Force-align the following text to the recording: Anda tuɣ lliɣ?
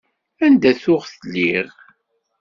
Anda 0.45 0.71
tuɣ 0.81 1.03
lliɣ? 1.19 1.67